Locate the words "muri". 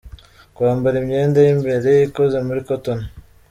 2.47-2.59